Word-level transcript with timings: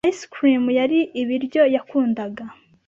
Ice 0.09 0.25
cream 0.35 0.63
yari 0.79 0.99
ibiryo 1.21 1.63
yakundaga. 1.75 2.43